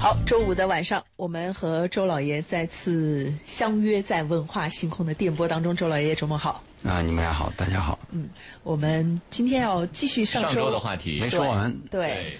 [0.00, 5.76] 好，周五的晚上，我们和周老爷再次相约在文化星空的电波当中。
[5.76, 6.60] 周老爷，周末好。
[6.82, 7.96] 啊，你们俩好，大家好。
[8.10, 8.28] 嗯，
[8.64, 12.36] 我们今天要继续上上周的话题没说完，对，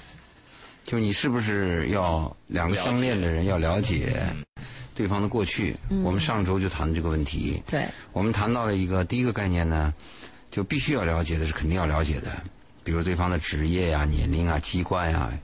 [0.82, 4.20] 就你是不是要两个相恋的人要了解
[4.92, 5.76] 对方的过去？
[6.02, 7.62] 我们上周就谈这个问题。
[7.70, 9.94] 对，我们谈到了一个第一个概念呢，
[10.50, 12.26] 就必须要了解的是肯定要了解的，
[12.86, 15.36] 比如对方的职业呀、年龄啊、籍贯呀，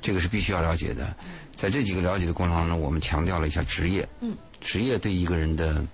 [0.00, 1.12] 这个是必须要了解的。
[1.56, 4.08] 在这几个了解的过程当中，我们强调了一下职业。
[4.20, 5.84] 嗯，职业对一个人的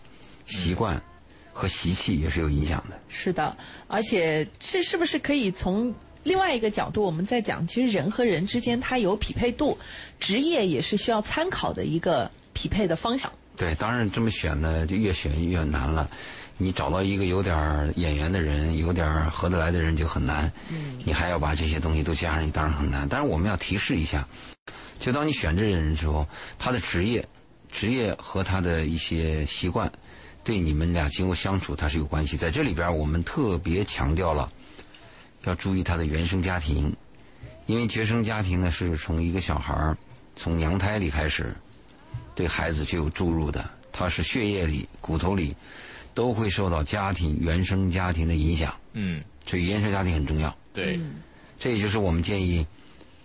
[0.45, 1.03] 习惯
[1.55, 3.01] 和习气也是有影响的。
[3.09, 5.93] 是的，而且这是不是可以从
[6.23, 9.79] 另外一个角度，我们在讲，其实人和人之间他有匹配度，
[10.21, 13.33] 职业也是需要参考的一个匹配的方向。
[13.57, 16.11] 对，当然这么选呢，就越选越难了。
[16.61, 20.53] 你找到一个有点儿眼缘的人，有点儿合得来的人就很难。
[20.69, 23.09] 嗯，你还要把这些东西都加上，你当然很难。
[23.09, 24.27] 但是我们要提示一下，
[24.99, 26.27] 就当你选这个人的时候，
[26.59, 27.25] 他的职业、
[27.71, 29.91] 职业和他的一些习惯，
[30.43, 32.37] 对你们俩今后相处他是有关系。
[32.37, 34.51] 在这里边，我们特别强调了
[35.45, 36.93] 要注意他的原生家庭，
[37.67, 39.97] 因为原生家庭呢是从一个小孩儿
[40.35, 41.55] 从娘胎里开始。
[42.35, 45.53] 对孩子就有注入的，他是血液里、骨头里
[46.15, 50.55] 都会受到家庭原生家庭的影响，嗯，所以原生家庭很重要。
[50.73, 50.99] 对，
[51.59, 52.67] 这也就是我们建议，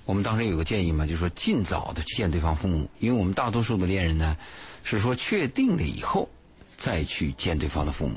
[0.06, 4.36] 我们当时有个建议嘛，就是说尽早的去见对方父母，因为我们大多数的恋人呢，
[4.84, 6.30] 是说确定了以后
[6.78, 8.16] 再去见对方的父母。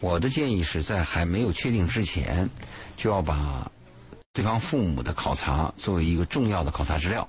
[0.00, 2.48] 我的建议是在还没有确定之前，
[2.96, 3.70] 就要把
[4.32, 7.26] 对方父母的考察作为一个重要的考察资料。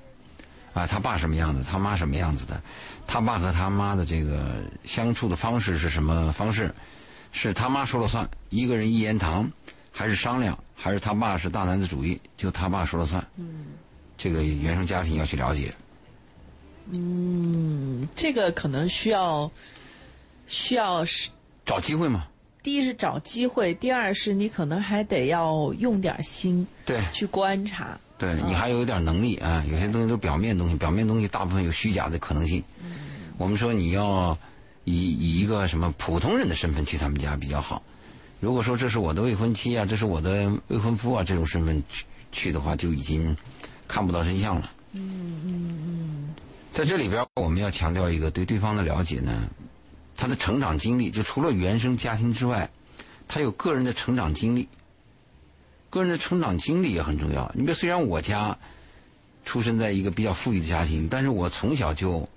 [0.75, 2.61] 啊，他爸什么样子，他妈什么样子的，
[3.07, 6.71] 他爸和他妈的这个相处的方式是什么方式？
[7.31, 9.49] 是他妈说了算，一个人一言堂，
[9.91, 13.25] 还是商量，还是他爸是大男子主义，就他爸说了算？
[13.37, 13.67] 嗯，
[14.17, 15.73] 这个原生家庭要去了解。
[16.91, 19.49] 嗯，这个可能需要
[20.45, 21.29] 需要是
[21.65, 22.27] 找机会嘛。
[22.61, 27.97] 第一是找机会，第二是你可能还得要用点心，对，去观察。
[28.17, 32.63] 对你还有一点能力啊，有些东西都是表面东西，表面东西大部分有虚假的可能性。
[33.37, 34.37] 我们说你要
[34.85, 37.83] 以以一个什么普通人的身份去他们家比较好。
[38.39, 43.35] 如果说这是我的未婚妻啊，这是我的未婚夫啊，这种身份去去的话，就已经
[43.87, 44.71] 看不到真相了。
[44.93, 46.35] 嗯嗯嗯。
[46.71, 49.49] 在这里边，我们要强调一个对对方的了解呢，
[50.15, 52.69] 他的成长经历，就除了原生家庭之外，
[53.27, 54.69] 他有个人的成长经历。
[55.95, 57.49] 个人的成长经历也很重要。
[57.55, 58.57] 你比如，虽然我家
[59.45, 62.27] 出生在一个比较富裕的家庭，但是我从小就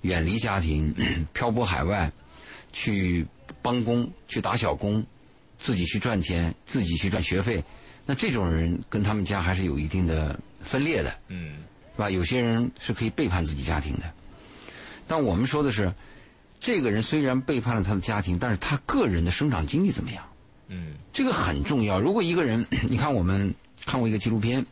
[0.00, 0.94] 远离家庭，
[1.34, 2.10] 漂泊海外，
[2.72, 3.26] 去
[3.60, 5.04] 帮工、去打小工，
[5.58, 7.62] 自己去赚钱，自己去赚学费。
[8.06, 11.58] 那这种人跟他们家还是有一定的分裂的，嗯，
[11.94, 12.08] 是吧？
[12.08, 14.10] 有些人是可以背叛自己家庭的。
[15.06, 15.92] 但我们说的是，
[16.58, 20.24] 这个人虽然背叛了他的家庭，但是他个人的生长经历怎么样？
[20.68, 22.00] 嗯，这个很重要。
[22.00, 23.54] 如果一个人， 你看我们
[23.86, 24.66] 看过一个纪录片，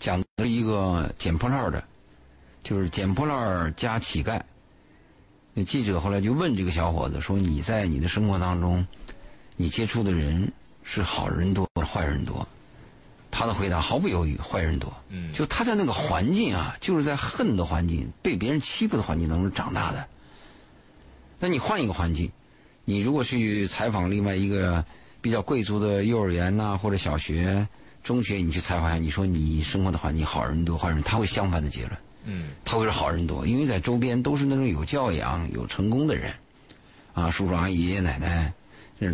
[0.00, 1.82] 讲的一个捡破烂的，
[2.64, 4.42] 就是捡破烂加乞丐。
[5.54, 8.84] 那记者后来就问这个小伙子说：“你在你的生活当中，
[9.56, 10.52] 你接触的人
[10.82, 12.46] 是好人多还是坏人多？”
[13.30, 20.04] 他的回答毫不犹豫：“坏人多。”嗯，就他在那个环境啊，就是在恨的环境、被别人欺负的环境当中长大的。
[21.38, 22.28] 那你换一个环境。
[22.90, 24.84] 你如果去采访另外一个
[25.20, 27.64] 比较贵族的幼儿园呐，或者小学、
[28.02, 31.92] 中学，你去采访一下，你说你生活的环境好人多坏人，他会相反的结论。
[32.24, 36.34] 嗯，他会是好人多，因为在周边都是那种有教养、有成功的人，
[37.14, 38.52] 啊，叔叔阿姨、爷爷奶奶，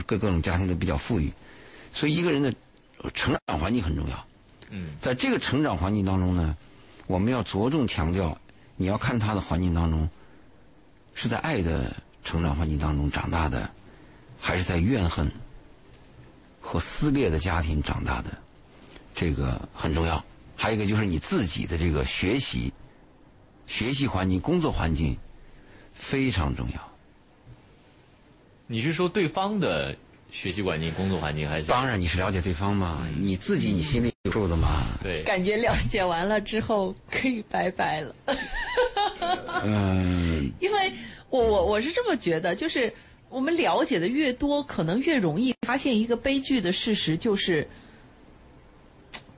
[0.06, 1.30] 各各种家庭都比较富裕，
[1.92, 2.50] 所以一个人的
[3.12, 4.26] 成长环境很重要。
[4.70, 6.56] 嗯，在这个成长环境当中呢，
[7.06, 8.38] 我们要着重强调，
[8.74, 10.08] 你要看他的环境当中
[11.12, 11.94] 是在爱的。
[12.26, 13.70] 成长环境当中长大的，
[14.38, 15.30] 还是在怨恨
[16.60, 18.30] 和撕裂的家庭长大的，
[19.14, 20.22] 这个很重要。
[20.56, 22.72] 还有一个就是你自己的这个学习、
[23.66, 25.16] 学习环境、工作环境
[25.94, 26.92] 非常重要。
[28.66, 29.96] 你是说对方的
[30.32, 31.66] 学习环境、工作环境，还是？
[31.66, 34.82] 当然，你是了解对方嘛，你自己你心里有数的嘛。
[35.00, 38.14] 对，感觉了解完了之后可以拜拜了。
[39.62, 40.92] 嗯， 因为
[41.30, 42.92] 我我我是这么觉得，就是
[43.28, 47.68] 我们了解的越多，可能越容易发现一个悲剧的事实，就是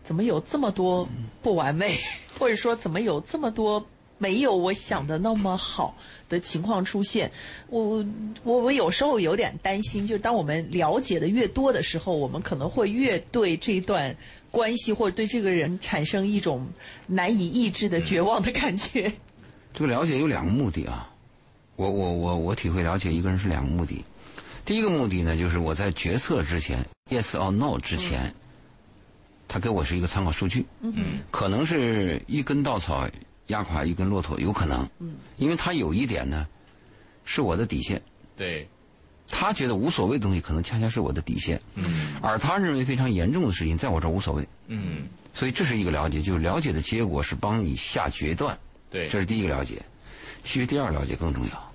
[0.05, 1.09] 怎么有这么多
[1.43, 1.99] 不完美，
[2.39, 3.85] 或者说怎么有这么多
[4.19, 5.97] 没有我想的那么好
[6.29, 7.31] 的情况出现。
[7.69, 8.05] 我
[8.43, 14.15] 我我有时候有点担心，就当我们了解的越多的时候，我们可能会越对这段
[14.51, 16.67] 关系或者对这个人产生一种
[17.07, 19.11] 难以抑制的绝望的感觉。
[19.73, 21.15] 这个了解有两个目的啊，
[21.79, 24.05] 我我我我体会了解一个人是两个目的。
[24.65, 28.35] 第一个目的呢，就是我在决策之前，yes or no 之前，
[29.47, 33.09] 他给我是一个参考数据，嗯可能是一根稻草
[33.47, 35.15] 压垮一根骆驼，有可能，嗯。
[35.37, 36.49] 因为他有一点呢，
[37.25, 38.03] 是我的底线，
[38.37, 38.69] 对，
[39.29, 42.17] 他觉得无所谓的东西，可能恰恰是我的底线，嗯。
[42.21, 48.59] 而他认为非常严重的事情，在我这儿无所谓，嗯，所以这是一个了解，就是了解的结果是帮你下决断，
[48.91, 49.81] 对，这是第一个了解。
[50.43, 51.68] 其实第二了解更重要。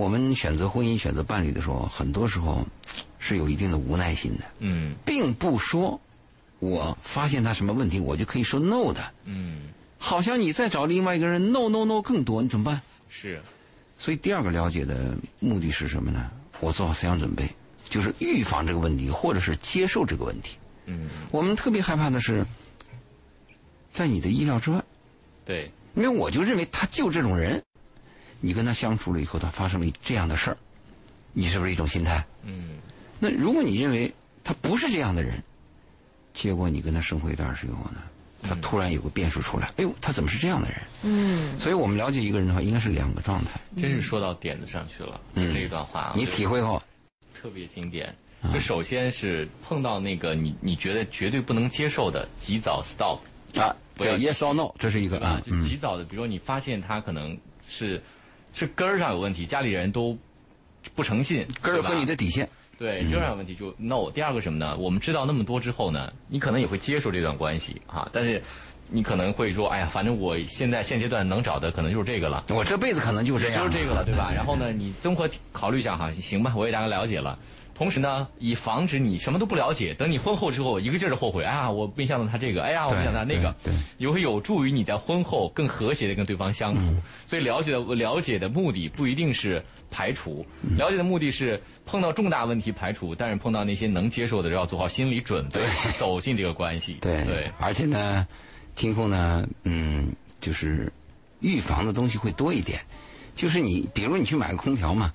[0.00, 2.66] 我们选择婚姻、选择伴侣的时候，很多时候
[3.18, 6.00] 是有一定的无奈心的，嗯并不说
[6.58, 9.12] 我发现他什么问题，我就可以说 no 的。
[9.26, 9.68] 嗯
[9.98, 12.80] 好像你再找另外一个人 no no no 更多，你怎么办？
[13.10, 13.42] 是，
[13.98, 16.30] 所以第二个了解的目的是什么呢？
[16.60, 17.46] 我做好思想准备，
[17.90, 20.56] 就是预防这个问题，或者是接受这个问题。
[20.86, 22.42] 嗯我们特别害怕的是，
[23.90, 24.82] 在你的意料之外，
[25.44, 27.62] 对，因为我就认为他就这种人，
[28.40, 30.56] 你跟他相处了以后，他发生了这样的事儿，
[31.32, 32.24] 你是不是一种心态？
[32.44, 32.78] 嗯
[33.18, 35.42] 那如果你认为他不是这样的人，
[36.32, 38.00] 结果你跟他生活一段时间后呢，
[38.42, 40.78] 他突然有个变数出来，哎呦，他怎么是这样的人？
[41.02, 43.60] 嗯，所以我们了解一个人的话，应该是两个状态。
[43.80, 46.82] 真是说到点子上去了，嗯这一段话你体会过？
[47.34, 48.14] 特别经典。
[48.54, 53.18] 就首先是碰到那个你你觉得绝对不能接受的，及早 stop，
[53.60, 57.36] 啊，对不要，yes or no，这是一个啊？，及早的，比如说你发现他可能
[57.68, 58.02] 是
[58.52, 60.16] 是根儿上有问题，家里人都
[60.94, 62.48] 不诚信，根儿和你的底线。
[62.78, 64.10] 对，这样有问题就 no。
[64.10, 64.76] 第二个什么呢？
[64.78, 68.42] 我们知道那么多之后呢，你可能也会接受这段关系啊，但是
[68.88, 72.44] 你可能会说，哎呀，反正我现在现阶段能找的可能就是这个了。
[72.48, 74.32] 我这辈子可能就这样，就是这个了，对吧？
[74.34, 77.38] 然后呢，你综合考虑一下哈，行吧，我也大概了解了。
[77.80, 86.94] 同时呢，以防止你什么都不了解，等你婚后之后一个劲儿的后悔，哎呀，我没想到他这个，哎呀，我没想到那个对对对，也会有助于你在婚后更和谐的跟对方相处。
[87.26, 90.44] 所以了解的了解的目的不一定是排除，
[90.76, 95.62] 了解的目的是碰到重大问题排除，但是碰到那些能接受的，要做好心理准备，
[95.98, 96.98] 走进这个关系。
[97.00, 98.26] 对对，而且呢，
[98.74, 100.92] 今后呢，嗯，就是
[101.40, 102.78] 预防的东西会多一点。
[103.34, 105.10] 就是你，比如你去买个空调嘛，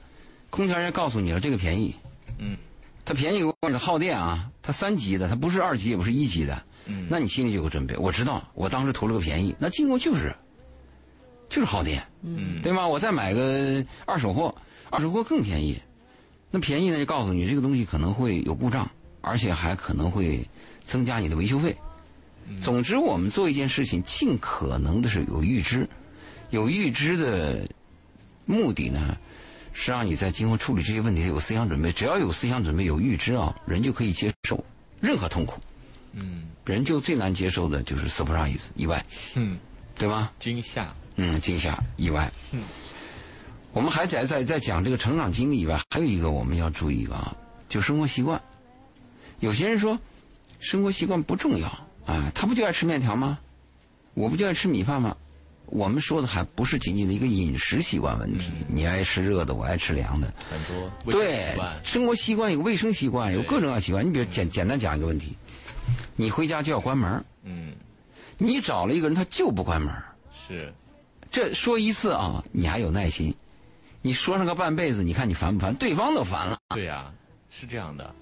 [0.49, 1.93] 空调人家告诉你了，这个便宜，
[2.37, 2.57] 嗯，
[3.03, 7.95] 它便宜我的耗电啊，它三级的，它不是二级，也不是一级的，嗯那你心里就有个准备。
[7.97, 10.35] 我知道，我当时图了个便宜，那进货就是
[11.49, 12.87] 就是耗电，嗯，对吗？
[12.87, 14.53] 我再买个二手货，
[14.89, 15.79] 二手货更便宜，
[16.51, 18.89] 那便宜呢就告诉你这个东西可能会有故障，
[19.21, 20.47] 而且还可能会
[20.83, 21.75] 增加你的维修费。
[22.61, 25.87] 总之，我们做一件事情，尽可能的是有预知，
[26.51, 27.67] 有预知的
[28.45, 29.17] 目的呢，
[29.77, 31.91] 是让你在今后处理这些问题有思想准备。
[31.91, 34.63] 只要有思想准备，有预知啊，人就可以接受
[35.01, 35.59] 任何痛苦。
[36.13, 39.05] 嗯人就最难接受的就是 surprise 意外，
[39.35, 39.59] 嗯，
[39.97, 40.31] 对吧？
[40.39, 42.31] 惊吓，嗯，惊吓、意外。
[42.51, 42.63] 嗯，
[43.73, 47.35] 我们还在在在讲这个成长经历以外，还有一个我们要注意一个啊，
[47.67, 48.41] 就生活习惯。
[49.41, 49.99] 有些人说
[50.57, 51.67] 生活习惯不重要
[52.05, 53.37] 啊，他不就爱吃面条吗？
[54.13, 55.17] 我不就爱吃米饭吗？
[55.67, 60.33] 我们说的还不是仅仅的一个饮食习惯问题，你爱吃热的，我爱吃凉的。
[60.49, 64.05] 很多对，生活习惯有卫生习惯，有各种各样的习惯。
[64.05, 65.35] 你比如简简单讲一个问题，
[66.15, 67.73] 你回家就要关门，嗯，
[68.37, 69.93] 你找了一个人他就不关门，
[70.47, 70.73] 是，
[71.31, 73.33] 这说一次啊，你还有耐心；
[74.01, 75.73] 你说上个半辈子，你看你烦不烦？
[75.75, 76.57] 对方都烦了。
[76.69, 77.11] 对呀、
[77.49, 78.13] 是这样的。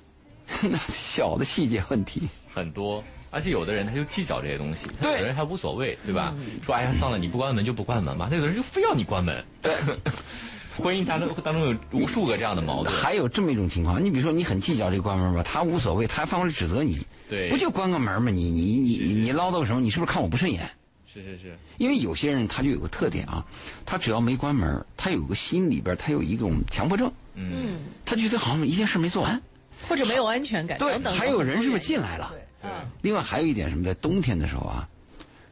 [0.62, 2.22] 那小的细节问题，
[2.54, 3.04] 很多，
[3.34, 6.36] 而且有的人他就计较这些东西，对有的人还无所谓，对吧？
[6.64, 8.28] 说哎呀，算了，你不关门就不关门吧。
[8.30, 9.44] 那有的人就非要你关门。
[9.60, 9.74] 对，
[10.78, 12.96] 婚姻当中当中有无数个这样的矛盾。
[12.96, 18.30] 还有这么一种情况，你比如说你很计较这个关门吧，他无所谓，他还反过来指责你，对，不就关个门吗？
[18.30, 19.82] 你你你你你唠叨个什么？
[19.82, 20.62] 你是不是看我不顺眼？
[21.12, 23.44] 是是是，因为有些人他就有个特点啊，
[23.84, 29.42] 他只要没关门，他有个心里边他有一种强迫症，嗯，他觉得好像一件事没做完。
[29.90, 31.14] 或者没有安全感对等等。
[31.18, 32.34] 还有人是不是进来了
[33.02, 34.88] 另外还有一点什么，在冬天的时候啊，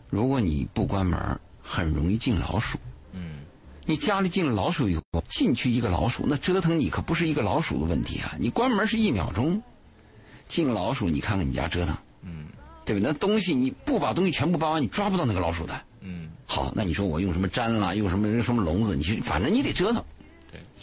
[0.10, 2.77] 如果你不关门，很容易进老鼠。
[3.13, 3.39] 嗯，
[3.86, 8.36] 你家里进了老鼠以后，进去一个老鼠，那折腾你可不是一个老鼠的问题啊！
[8.39, 9.62] 你关门是一秒钟，
[10.48, 12.46] 进了老鼠，你看看你家折腾，嗯，
[12.86, 13.01] 对吧？
[13.03, 15.82] 那东西你不把东西全部搬完，你抓不到那个老鼠的。
[16.00, 20.03] 嗯，好，那你说我用什么粘啦，用什么用什么笼子，你去，反正你得折腾。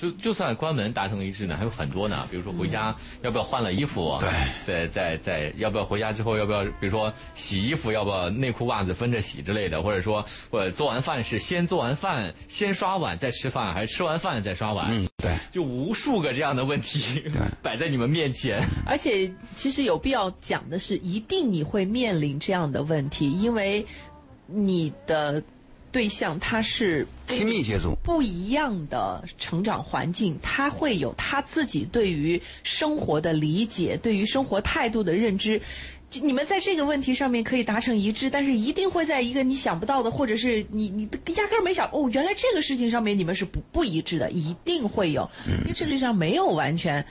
[0.00, 4.31] 对，就就算关门达成一致呢，还有很多呢，比如说回家要不要换了衣服，对，
[4.64, 14.87] 在在在要不要回家之后要不要，比如说洗衣服要不要内裤袜子分着洗之类的，或者说我做完饭是先做完饭先刷碗再吃饭，还是吃完饭再刷碗？
[14.90, 17.25] 嗯，对，就无数个这样的问题
[17.62, 18.62] 摆在你们面前。
[18.87, 23.85] 而且其实有必要讲的是，一定你会面临这样的问题，因为
[24.47, 25.43] 你的。
[25.99, 35.61] 对象他是亲密接触，不一样的成长环境，他会有他自己对于生活的理解，对于生活态度的认知。
[36.09, 41.02] 就你们在这个问题上面可以达成一致，但是一定会在一个你想不到的，或者是你你
[41.35, 47.05] 压根儿没想哦，原来这个事情上面你们是不不一致的，一定会有，因为这世上没有完全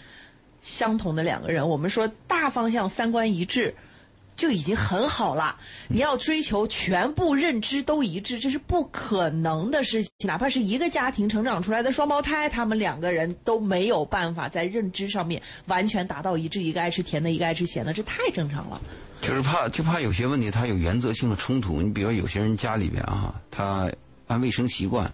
[0.62, 1.68] 相同的两个人。
[1.68, 3.76] 我们说大方向三观一致。
[4.38, 5.60] 就已经很好了。
[5.90, 10.12] 你要追求全部认知都一致，这是不可能的事情。
[10.26, 16.64] 哪怕是一个家庭成长出来的双胞胎，他们两个人都没有办法在认知上面完全达到一致。
[16.64, 18.80] 一个爱吃甜的，一个爱吃咸的，这太正常了。
[19.20, 21.82] 就是怕，就怕有些问题它有原则性的冲突。
[21.82, 23.92] 你比如有些人家里边啊，他
[24.28, 25.12] 按卫生习惯，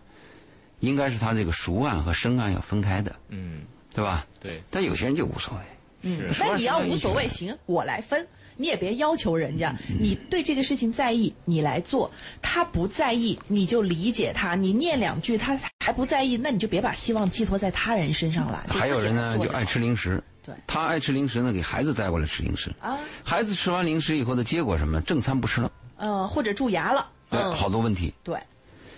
[0.81, 3.61] 应该是他这个熟案和生案要分开的，嗯，
[3.95, 4.27] 对吧？
[4.41, 4.61] 对。
[4.69, 5.61] 但有些人就无所谓。
[6.01, 8.27] 嗯，那你要无所谓，行，我来分。
[8.57, 12.09] 你也别要求人家，你对这个事情在意，你来做；
[12.41, 14.55] 他不在意，你就理解他。
[14.55, 18.65] 你念两句，他还不在意，那你就别把希望寄托在他人身上了。
[18.67, 20.23] 还有人呢，就爱吃零食。
[20.45, 22.69] 对，他爱吃零食呢，给孩子带过来吃零食。
[22.79, 24.99] 啊，孩子吃完零食以后的结果什么？
[25.01, 25.71] 正餐不吃了。
[25.97, 27.07] 嗯，或者蛀牙了。
[27.29, 28.13] 对，好多问题。
[28.23, 28.37] 对，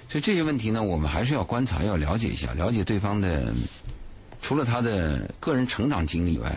[0.09, 3.53] 所以这些问题呢，我们还是要观察，要了解一下，了解对方的，
[4.41, 6.55] 除了他的个人成长经历以外，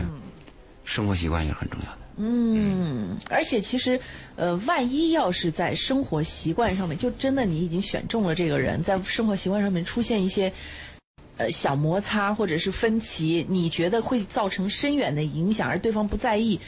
[0.83, 1.99] 生活习惯也是很重要的。
[2.21, 3.97] 嗯，而且其实，
[4.35, 10.51] 呃，万一要是在生活习惯上面，就真的你已经选中了这个人，在生活习惯上面出现一些，
[11.37, 16.59] 呃，小摩擦或者是分歧，你觉得会造成深远的影响，而对方不在意，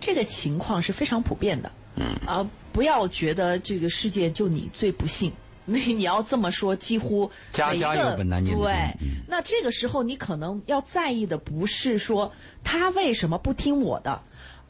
[0.00, 1.70] 这个情况是非常普遍的。
[1.96, 2.06] 嗯。
[2.26, 5.30] 啊，不要觉得这个世界就你最不幸，
[5.66, 8.64] 那 你要这么说，几乎家家有本难念的经。
[8.64, 12.32] 对，那这个时候你可能要在意的不是说
[12.64, 14.18] 他为什么不听我的。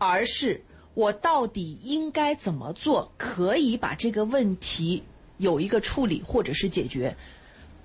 [0.05, 0.63] 而是
[0.95, 5.03] 我到底应该怎么做，可以把这个问题
[5.39, 7.17] 有一个处理或者是解决？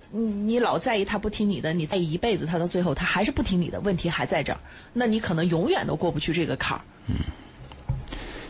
[0.09, 4.59] 你你老在意他不听你的，你在意一辈子，他到最后他还是不听你的，问题还在这儿，
[4.93, 6.81] 那你可能永远都过不去这个坎儿。
[7.07, 7.15] 嗯，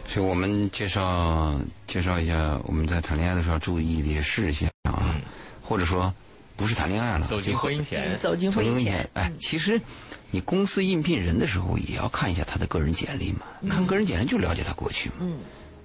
[0.07, 5.15] 所以我们介绍介绍一下我们在谈恋爱的时候注意的一些事项啊，
[5.61, 6.13] 或者说
[6.55, 9.81] 不是谈恋爱了，走进婚姻前，走进婚姻前，哎，其实。
[10.29, 13.45] 你公司应聘人的时候也要看一下他的个人简历嘛？
[13.69, 15.15] 看个人简历就了解他过去嘛？
[15.21, 15.37] 嗯，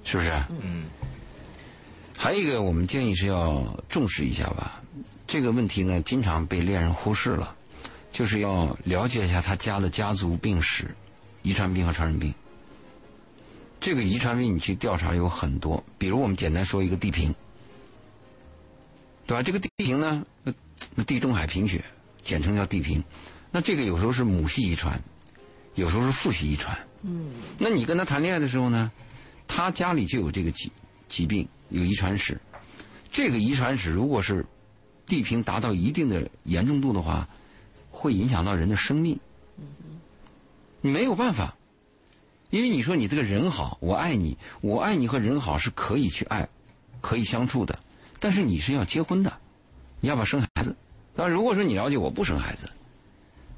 [0.05, 0.33] 是不是？
[0.63, 0.85] 嗯。
[2.17, 4.83] 还有一个，我们建议是要重视一下吧。
[5.27, 7.55] 这个问题呢，经常被恋人忽视了，
[8.13, 10.87] 就是要了解一下他家的家族病史、
[11.43, 12.33] 遗传病和传染病。
[13.81, 17.35] 这个遗传病你去调查有很多，比如我们简单说一个地贫，
[19.27, 19.43] 对吧？
[19.43, 20.25] 这个地贫呢，
[21.07, 21.83] 地中海贫血，
[22.23, 23.03] 简称叫地平。
[23.53, 25.01] 那这个有时候是母系遗传，
[25.75, 26.77] 有时候是父系遗传。
[27.03, 27.31] 嗯。
[27.59, 28.91] 那你跟他谈恋爱的时候呢，
[29.47, 30.73] 他家里就有这个疾
[31.09, 32.41] 疾病，有遗传史。
[33.11, 34.45] 这个遗传史如果是
[35.05, 37.29] 地平达到一定的严重度的话，
[37.91, 39.15] 会影响到人的生命。
[39.59, 39.67] 嗯
[40.81, 41.55] 你没有办法，
[42.51, 46.49] 因为你说你这个人好，我爱你，我爱你和人好是可以去爱，
[47.01, 47.79] 可以相处的。
[48.19, 49.33] 但是你是要结婚的，
[50.01, 50.75] 你要不要生孩子？
[51.15, 52.69] 那如果说你了解我不生孩子。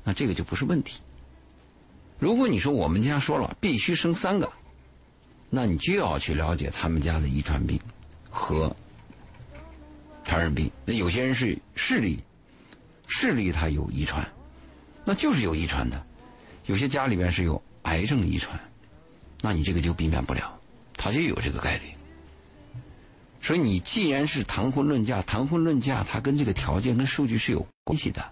[0.05, 1.01] 那这个就不是问题。
[2.19, 4.51] 如果你说我们家说了必须生三个，
[5.51, 7.81] 那你就要去了解他们家的遗传病
[8.31, 8.75] 和
[10.23, 10.71] 传染病。
[10.85, 12.19] 那有些人是视力，
[13.09, 14.27] 视力它有遗传，
[15.05, 16.01] 那就是有遗传的。
[16.67, 18.59] 有些家里边是有癌症遗传，
[19.41, 20.59] 那你这个就避免不了，
[20.97, 21.93] 他就有这个概率。
[23.43, 28.31] 所以你既然是谈婚论嫁，谈婚论嫁，它跟这个条件跟数据是有关系的。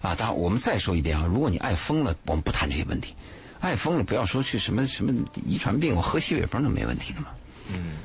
[0.00, 3.14] 啊，当然，我们再说一遍啊，如果你爱疯了，我们不谈这些问题。
[3.58, 5.12] 爱疯了，不要说去什么什么
[5.44, 7.28] 遗传病，我喝西北风都没问题的嘛。
[7.72, 7.96] 嗯。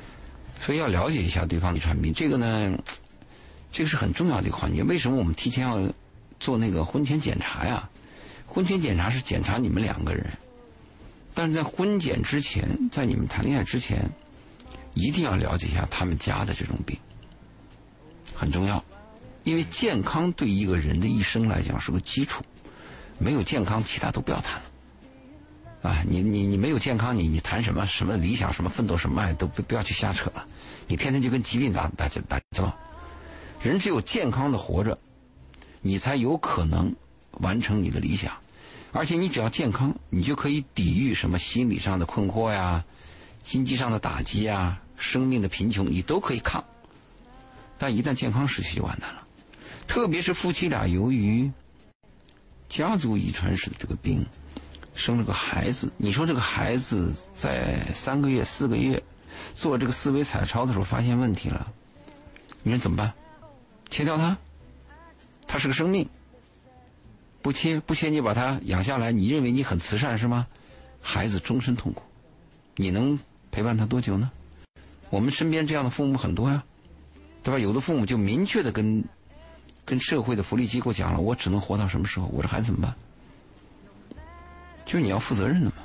[0.60, 2.78] 所以要了解一下对方的遗传病，这个呢，
[3.70, 4.82] 这个是很重要的一个环节。
[4.82, 5.92] 为什么我们提前要
[6.40, 7.88] 做那个婚前检查呀？
[8.46, 10.26] 婚前检查是检查你们两个人，
[11.34, 14.10] 但是在婚检之前，在你们谈恋爱之前，
[14.94, 16.96] 一定要了解一下他们家的这种病，
[18.34, 18.82] 很重要。
[19.44, 22.42] 因为健康对一个人的一生来讲是个基础，
[23.18, 25.90] 没有健康，其他都不要谈了。
[25.90, 30.46] 啊，你你你没有健康，你你谈什么什么理想，什么奋斗，什么爱，都不不要去瞎扯了。
[30.86, 32.78] 你天天就跟疾病打打打交道。
[33.62, 34.96] 人只有健康的活着，
[35.80, 36.94] 你才有可能
[37.40, 38.32] 完成你的理想。
[38.92, 42.84] 而且你只要健康，你就可以抵御什么心理上的困惑呀、
[43.42, 46.62] 经济上的打击呀、生命的贫穷，你都可以抗。
[47.78, 49.21] 但一旦健康失去，就完蛋了。
[49.92, 51.52] 特别是夫妻俩由于
[52.66, 54.24] 家族遗传史的这个病，
[54.94, 59.02] 生了个孩子，你说这个孩子在三个月、四个月
[59.52, 61.70] 做这个思维彩超的时候发现问题了，
[62.62, 63.12] 你说怎么办？
[63.90, 64.34] 切掉他？
[65.46, 66.08] 他是个生命。
[67.42, 70.46] 不切不切，你把他养下来，你认为你很慈善是吗？
[71.02, 72.02] 孩子终身痛苦，
[72.76, 73.20] 你能
[73.50, 74.30] 陪伴他多久呢？
[75.10, 76.64] 我们身边这样的父母很多呀，
[77.42, 77.58] 对吧？
[77.58, 79.04] 有的父母就明确的跟
[79.84, 82.26] 跟社会的福利机构讲了，我只能活到什么时候？
[82.26, 82.94] 我这孩子怎么办？
[84.84, 85.76] 就是你要负责任的嘛。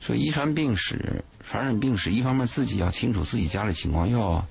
[0.00, 4.44] 所以遗传病史、传染病史，一方面自己要清楚自己家里情况，要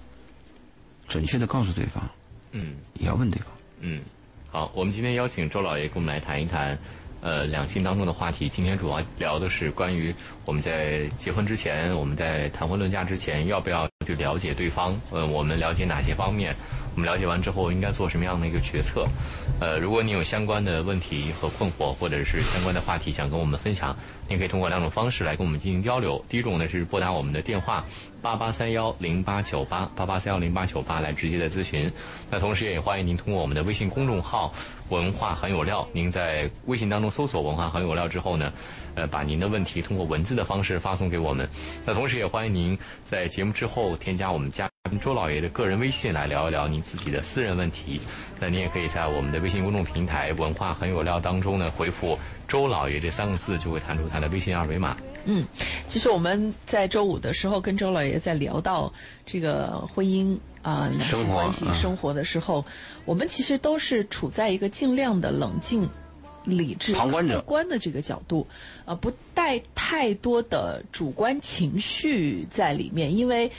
[1.08, 2.10] 准确的告诉对方，
[2.52, 3.48] 嗯，也要问对方，
[3.82, 4.02] 嗯。
[4.50, 6.78] 好，我们今天邀请周老爷跟我们来谈一谈，
[7.22, 8.48] 呃，两性当中的话题。
[8.48, 10.14] 今天主要聊的是关于
[10.46, 15.00] 我们在结婚之前，我们在谈婚论嫁之前，要不要去了解对方？
[15.10, 16.56] 呃，我们了解哪些方面？
[16.96, 19.08] 我们了解完之后应该做什么样的一个决策？
[19.60, 23.96] 呃，如果你有相关的问题和困惑，或者是相关的话题想跟我们分享，
[24.28, 26.24] 您可以通过两种方式来跟我们进行交流。
[26.30, 27.84] 第一种呢是拨打我们的电话
[28.22, 31.92] 八八三幺零八九八八八三幺零八九八来直接的咨询。
[32.30, 34.54] 那同时也欢迎您通过我们的微信公众号
[34.90, 38.54] “文化很有料”，您在微信当中搜索“文化很有料”之后呢，
[38.96, 41.48] 呃，把您的问题通过文字的方式发送给我们。
[41.86, 44.70] 那同时也欢迎您在节目之后添加我们家。
[45.02, 48.00] 周老爷的个人微信来聊一聊您自己的私人问题，
[48.40, 54.96] 那您也可以在我们的微信公众平台“文化很有料”当中呢回复“周老爷”这三个字，就会弹出他的微信二维码。
[55.26, 55.44] 嗯，
[55.88, 58.94] 其实我们在周五的时候跟周老爷在聊到
[59.26, 62.64] 这个婚姻啊、男性关系、生活的时候，
[63.06, 65.90] 我们其实都是处在一个尽量的冷静、
[66.44, 68.48] 理智、旁观者客观的这个角度，
[68.86, 73.52] 呃，不带太多的主观情绪在里面，因为。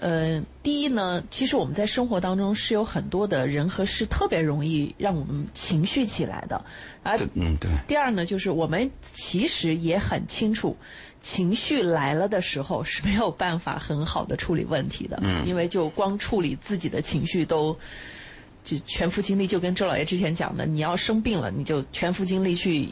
[0.00, 6.54] 呃，第一呢，其实我们在生活当中是有很多的人和事特别容易让我们情绪起来的，
[7.02, 7.68] 啊嗯对。
[7.88, 10.76] 第二呢，就是我们其实也很清楚，
[11.20, 17.76] 情绪来了的时候是没有办法很好的处理问题的，嗯，因为就光处理自己的情绪都，
[18.68, 22.88] 就全副精力，就跟周老爷之前讲的，你要生病了，你就全副精力去。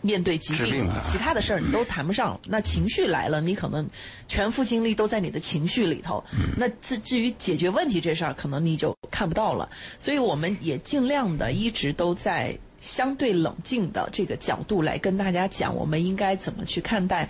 [0.00, 2.38] 面对疾病了，其他的事儿你都谈不上。
[2.46, 3.84] 那情绪来了，你可能
[4.28, 6.22] 全副精力都在你的情绪里头。
[6.56, 9.68] 那至至于解决问题这事儿，可能你就看不到了。
[9.98, 17.28] 所以我们也尽量的一直都在相对冷静的这个角度来跟大家讲，我们应该怎么去看待。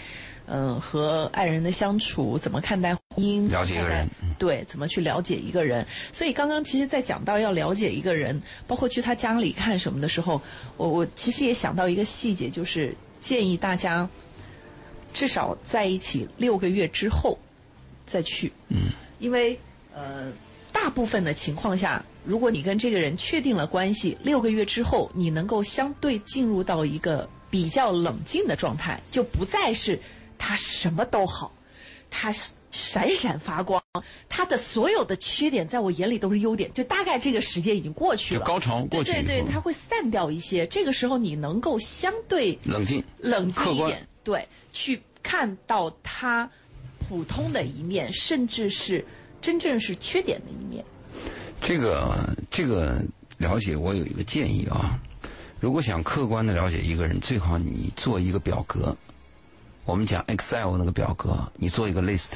[0.50, 3.50] 嗯，和爱人的相处怎么看待婚姻？
[3.50, 4.08] 了解一个人，
[4.38, 5.86] 对，怎么去了解一个人？
[6.10, 10.40] 所以刚刚其实，在讲到要了解一个人，包括去他家里看什么的时候，
[10.78, 14.08] 我我其实也想到一个细节，就是建议大家
[15.12, 17.38] 至少在一起六个月之后
[18.06, 18.50] 再去。
[18.68, 19.58] 嗯，因为
[19.94, 20.32] 呃，
[20.72, 30.00] 大部分的情况下，如果你跟这个人确定了关系，六个月之后，你能够相对进入到一个比较冷静的状态，就不再是。
[30.38, 31.52] 他什么都好，
[32.08, 32.32] 他
[32.70, 33.82] 闪闪发光，
[34.28, 36.72] 他的所有的缺点在我眼里都是优点。
[36.72, 40.66] 就大概这个时间已经过去了，就高潮过去对对对，他会散掉一些。
[40.66, 46.48] 这个时候你能够相对冷静、冷静一点，对，去看到他
[47.08, 49.04] 普通的一面，甚至是
[49.40, 50.84] 真正是缺点的一面。
[51.60, 53.02] 这个这个
[53.38, 54.98] 了解，我有一个建议啊，
[55.58, 58.96] 如果想客观的了解一个人，最好你做一个表格。
[59.88, 62.32] 我们讲 Excel 那个表格，你做一个 list，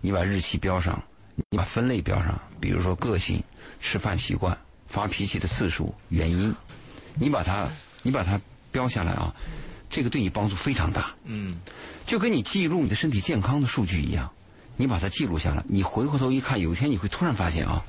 [0.00, 1.00] 你把日期标上，
[1.48, 3.40] 你把分类标上，比如说个性、
[3.80, 6.52] 吃饭习惯、发脾气的次数、原因，
[7.14, 7.68] 你把它
[8.02, 8.40] 你把它
[8.72, 9.32] 标下来啊，
[9.88, 11.14] 这个对你帮助非常大。
[11.26, 11.56] 嗯，
[12.04, 14.28] 就跟你记录你的身体健康的数据一样，
[14.76, 17.80] 你把它记录下来，你回过头一看，有一天你会突然发现啊，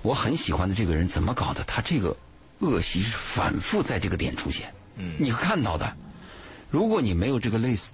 [0.00, 1.62] 我很喜欢的这个人怎么搞的？
[1.64, 2.16] 他这个
[2.60, 4.72] 恶习是反复在这个点出现。
[4.96, 5.94] 嗯，你会看到的。
[6.70, 7.90] 如果你没有这个 list，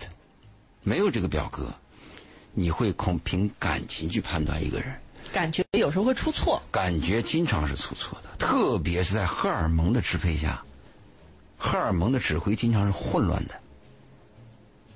[0.82, 1.72] 没有这个表格，
[2.52, 4.94] 你会空凭感情去判断一个人。
[5.32, 6.62] 感觉有时候会出错。
[6.70, 10.62] 感觉经常是出错的，特别是在荷尔蒙的支配下，
[11.56, 13.60] 荷尔蒙的指挥经常是混乱的。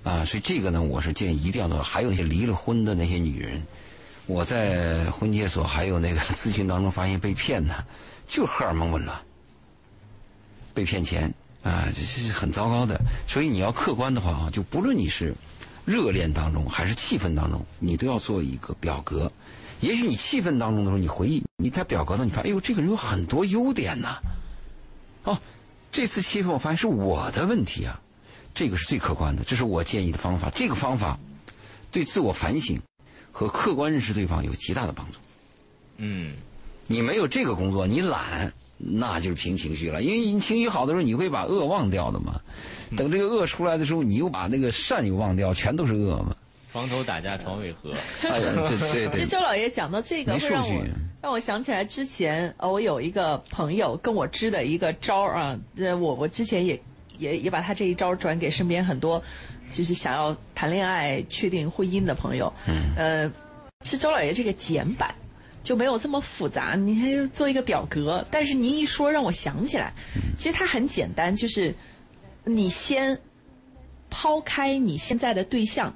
[0.02, 1.82] 啊，所以这个呢，我是建议一定要做。
[1.82, 3.62] 还有那些离了婚的那些女人，
[4.26, 7.84] 我在婚介所还有那个咨询当中发现被骗的，
[8.28, 9.18] 就荷尔蒙紊乱，
[10.74, 11.32] 被骗钱。
[11.62, 13.00] 啊，这是很糟糕的。
[13.26, 15.34] 所以你要客观的话啊，就不论你是
[15.84, 19.30] 热恋当中还是气氛当中，你都要做一个表格。
[19.80, 24.18] 也许你气氛当中的时候，你回忆你在表格上，你发现，哎呦，这个人有很多优点呐。
[25.24, 25.38] 哦，
[25.90, 28.00] 这次气氛我发现是我的问题啊，
[28.54, 30.50] 这个是最客观的，这是我建议的方法。
[30.54, 31.18] 这个方法
[31.90, 32.80] 对自我反省
[33.32, 35.18] 和客观认识对方有极大的帮助。
[35.96, 36.34] 嗯，
[36.86, 40.02] 你没有这个工作，你懒，那就是凭情绪了。
[40.02, 42.40] 因为你情绪好的时候，你会把恶忘掉的嘛。
[42.96, 46.34] 等这个恶出来的时候，你又把那个善又忘掉，全都是恶嘛。
[46.72, 47.92] 床头打架床尾和。
[48.22, 49.20] 哎呀，这对对。
[49.20, 50.84] 这周老爷讲到这个，让我
[51.22, 56.80] 让我想起来之前，呃，我有一个朋友跟我支的一个招儿啊，呃，我我之前也
[57.18, 59.22] 也也把他这一招转给身边很多
[59.72, 62.52] 就是想要谈恋爱、确定婚姻的朋友。
[62.66, 62.92] 嗯。
[62.96, 63.32] 呃，
[63.84, 65.14] 是周老爷这个简版
[65.62, 69.92] 就没有这么复杂，你还做一个表格，但是您一说让我想起来，
[70.38, 71.74] 其实它很简单，就是
[72.44, 73.18] 你先
[74.08, 75.94] 抛开你现在的对象，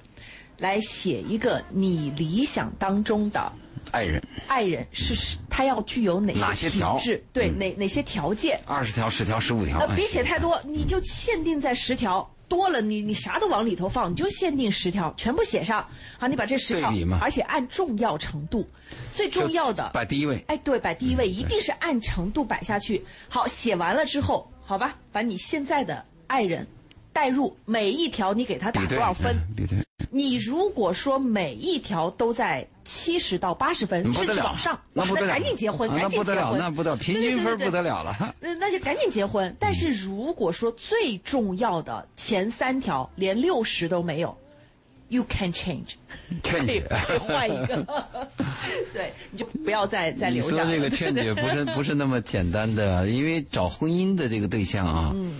[0.58, 3.52] 来写一个你理想当中的。
[3.90, 7.22] 爱人爱人是是他要具有哪些条质？
[7.34, 8.58] 对，嗯哪哪些条件？
[8.64, 12.33] 二十条、十条、十五条，别写太多，你就限定在十条。
[12.54, 15.84] 多了你你啥都往里头放，你就限定十条，全部写上。
[16.16, 18.64] 好，你把这十条而且按重要程度，
[19.12, 20.42] 最重要的摆第一位。
[20.46, 23.04] 哎，对，摆第一位，嗯一定是按程度摆下去。
[23.28, 26.64] 好，写完了之后，好吧，把你现在的爱人
[27.14, 29.34] 带入每一条，你给他打多少分？
[29.34, 29.78] 嗯比对，
[30.10, 38.34] 你如果说每一条都在七十到八十分，甚至往上，那不得了，赶紧结婚，啊赶紧结那不得了，婚，那不得了，平均分不得了了。
[38.40, 39.56] 那那就赶紧结婚。
[39.58, 44.36] 但是如果说最重要的前三条连六十都没有
[45.08, 45.94] ，you can change，
[46.42, 47.76] 劝可以解，可以换一个，
[48.92, 50.70] 对，你就不要再再留下你。
[50.70, 55.32] 说这个劝解不是不是那么简单的，因为找婚姻的这个对象啊，嗯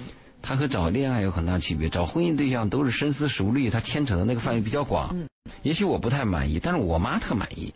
[0.44, 1.88] 他和找恋爱有很大区别。
[1.88, 5.11] 找婚姻对象都是深思熟虑，他牵扯的那个范围比较广。
[5.12, 5.26] 嗯
[5.62, 7.72] 也许我不太满意，但是我妈特满意。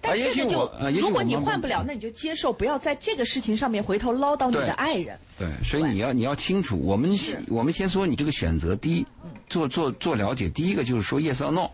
[0.00, 5.18] 但这个就如果你换不了，那你就接受，不要在这个事情上面回头唠叨你的爱人。
[5.38, 7.10] 对，所以你要你要清楚，我们
[7.48, 9.06] 我们先说你这个选择，第一，
[9.48, 11.68] 做做做了解，第一个就是说 yes or no，、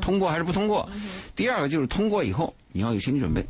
[0.00, 0.88] 通过还是不通过，
[1.34, 3.44] 第二个就是通过以后你要有心理准备，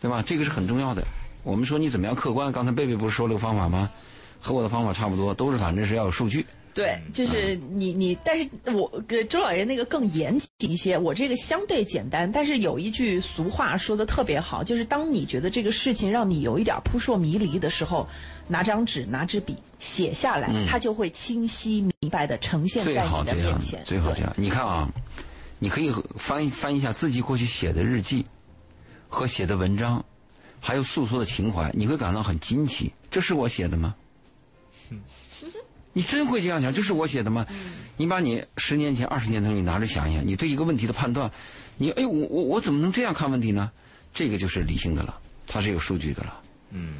[0.00, 0.22] 对吧？
[0.22, 1.02] 这个是很重要的。
[1.42, 3.90] 我们说你怎么样客观，刚才贝贝不是说了个方法吗？
[4.44, 6.44] 和我的方法差不多，都是反正是要有数据。
[6.74, 12.30] 对，就是你你，但是我跟周老爷那个更严谨一些，我这个相对简单。
[12.30, 18.06] 但是有一句俗话说的特别好，就是当你觉得这个事情让你有一点扑朔迷离的时候，
[18.48, 24.30] 拿张纸拿支笔写下来，它就会清晰明白的呈现最在你的好这样面前。，最好这样。
[24.36, 24.86] 你看啊，
[25.58, 28.26] 你可以翻翻一下自己过去写的日记
[29.08, 30.04] 和写的文章，
[30.60, 32.92] 还有诉说的情怀，你会感到很惊奇。
[33.10, 33.94] 这是我写的吗？
[35.92, 36.74] 你真会这样想？
[36.74, 37.46] 这是我写的吗？
[37.96, 41.30] 你把你十年前、二十年前你拿着想一想，你对一个问题的判断，
[41.76, 43.70] 你哎，我我我怎么能这样看问题呢？
[44.12, 46.40] 这个就是理性的了，它是有数据的了。
[46.70, 46.94] 嗯，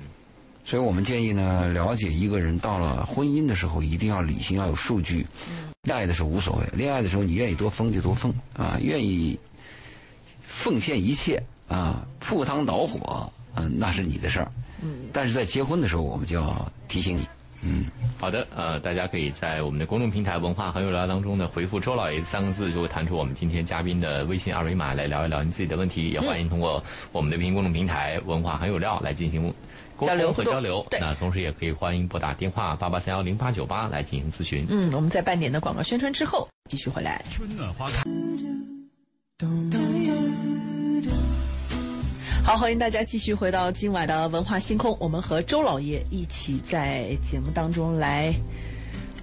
[0.65, 5.27] 所以我们建议呢，了解一个人到了婚姻的时候，一定要理性，要有数据。
[5.83, 9.39] 恋爱的时候无所谓，恋爱的时候你愿意多疯就多疯啊，愿意
[10.41, 14.53] 奉献一切啊，赴汤蹈火啊，那是你的事儿。
[14.83, 17.27] 嗯，但是在结婚的时候，我们就要提醒你，
[17.67, 17.87] 嗯，
[18.19, 26.11] 好的，呃，大家可以在我们的公众平台“文化很有聊”当中呢，回复“周老爷”三个字，就会弹出我们今天嘉宾的微信二维码来聊一聊你自己的问题。
[26.11, 29.53] 也欢迎通过我们的微信公众平台“文化很有料”来进行
[29.97, 30.87] 沟交流和交流。
[30.91, 34.67] 对那同时也可以欢迎拨打电话八八三幺零八九八来进行咨询。
[34.69, 37.25] 嗯，我们在半点的广告宣传之后继续回来。
[37.31, 38.03] 春暖花开。
[42.45, 48.35] 好，欢迎大家继续回到今晚的文化星空，我们和周老爷一起在节目当中来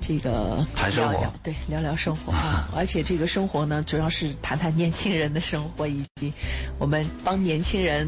[0.02, 2.68] 这个谈生活对，聊聊生活啊。
[2.76, 6.34] 而且这个生活呢，主要是谈谈年轻人的生活，以及
[6.80, 8.08] 我们帮年轻人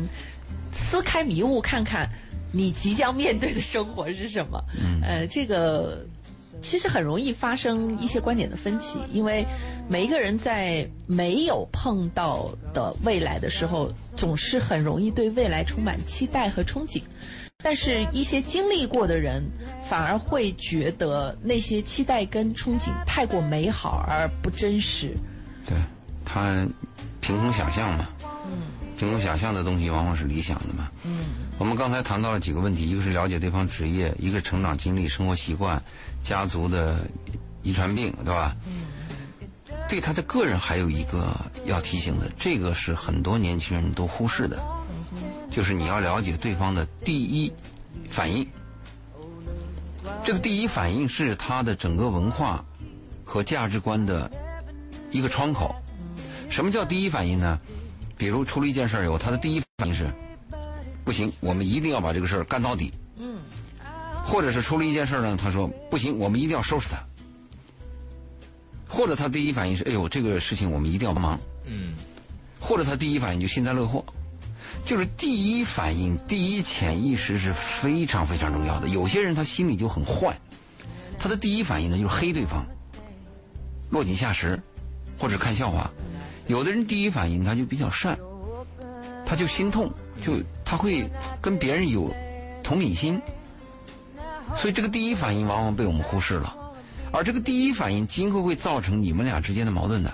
[0.71, 2.10] 撕开迷雾，看看
[2.52, 4.60] 你即将面对的生活是什么。
[4.76, 6.04] 嗯，呃，这个。
[6.63, 9.45] 其实很容易发生一些观点的分歧，因为
[9.88, 17.04] 每一个人在没有碰到的未来的时候，总是很容易对未来充满期待和憧憬。
[17.62, 19.43] 但是，一些经历过的人，
[19.88, 25.13] 反而会觉得那些期待跟憧憬太过美好而不真实。
[25.65, 25.78] 对，
[26.26, 26.67] 他
[27.21, 28.10] 凭空想象嘛，
[28.45, 28.63] 嗯，
[28.97, 31.42] 凭空想象的东西往往是理想的嘛，嗯。
[31.59, 35.81] 我们刚才谈到了几个问题，一个是了解对方职业，一个成长经历、生活习惯、
[36.21, 36.97] 家族的
[37.61, 38.55] 遗传病，对吧？
[38.65, 38.85] 嗯。
[39.87, 41.35] 对他的个人还有一个
[41.65, 44.63] 要提醒的，这个是很多年轻人都忽视的，
[45.51, 47.51] 就是你要了解对方的第一
[48.09, 48.47] 反应。
[50.23, 52.63] 这个第一反应是他的整个文化
[53.23, 54.29] 和价值观的
[55.11, 55.75] 一个窗口。
[56.49, 57.59] 什么叫第一反应呢？
[58.17, 60.07] 比如出了一件事儿以后，他的第一反应是：
[61.03, 62.91] 不行，我们一定要把这个事儿干到底。
[63.17, 63.39] 嗯。
[64.23, 66.97] 或者是出了一件事呢，他说不行，我们一定要收拾他。
[68.87, 71.39] 或者他第一反应是，哎呦，这个事情我们一定要帮忙。
[71.65, 71.93] 嗯，
[72.59, 74.05] 或者他第一反应就幸灾乐祸，
[74.85, 78.87] 就是第一反应、第一潜意识是非常非常重要的。
[78.89, 80.39] 有些人他心里就很坏，
[81.17, 82.65] 他的第一反应呢就是黑对方，
[83.89, 84.61] 落井下石，
[85.17, 85.91] 或者看笑话。
[86.47, 88.17] 有的人第一反应他就比较善，
[89.25, 89.91] 他就心痛，
[90.23, 91.10] 就他会
[91.41, 92.13] 跟别人有
[92.63, 93.21] 同理心，
[94.56, 96.56] 所以这个第一反应往往被我们忽视了。
[97.12, 100.12] 而这个第一反应今后会造成你们俩之间的矛盾的。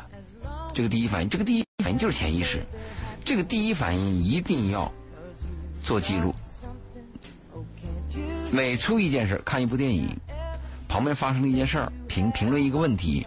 [0.74, 2.62] 这个第一反应，这个第一反应就是潜意识。
[3.24, 4.92] 这个第一反应一定要
[5.82, 6.34] 做记录。
[8.52, 10.10] 每出一件事，看一部电影，
[10.88, 13.26] 旁边发生了一件事儿，评评论一个问题，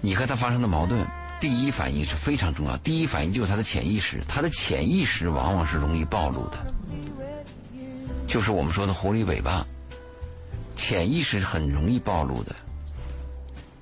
[0.00, 1.06] 你和他发生的矛盾，
[1.38, 2.76] 第一反应是非常重要。
[2.78, 6.58] 第一反应就是他的潜意识，他的潜意识往往是容易暴露的，
[8.26, 9.66] 就是我们说的狐狸尾巴。
[10.74, 12.54] 潜意识是很容易暴露的，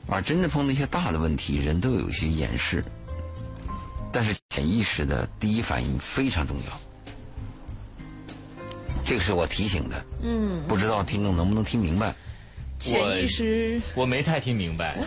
[0.06, 2.84] 而真正碰到一些大的问题，人都有一些掩饰。
[4.12, 6.72] 但是潜意识的第一反应非常重要，
[9.04, 10.04] 这个是我提醒的。
[10.22, 12.14] 嗯，不知道听众能不能听明白？
[12.78, 15.02] 潜意识，我没太听明白。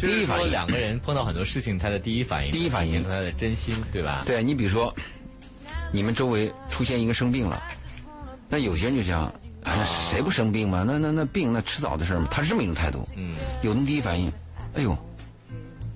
[0.00, 4.22] 第一反应，两个人碰到很多事情，他的第一反应，第一反应，他的真心，对吧？
[4.26, 4.94] 对你比如说，
[5.92, 7.62] 你们周围出现一个生病了，
[8.48, 9.32] 那有些人就想。
[9.64, 10.82] 啊，谁不生病嘛？
[10.86, 12.26] 那那那病那迟早的事嘛。
[12.30, 13.06] 他是这么一种态度。
[13.16, 14.32] 嗯，有的第一反应，
[14.72, 14.96] 哎呦，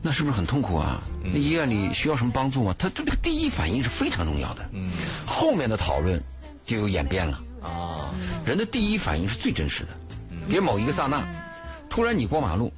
[0.03, 1.01] 那是不是很痛苦啊？
[1.25, 2.75] 那医院里需要什么帮助吗？
[2.79, 4.69] 他这个第一反应是非常重要的。
[4.73, 4.91] 嗯，
[5.25, 6.21] 后面的讨论
[6.67, 7.41] 就有演变了。
[7.63, 8.13] 啊，
[8.45, 9.91] 人的第一反应是最真实的。
[10.51, 11.25] 别某一个刹那，
[11.89, 12.71] 突然你过马路，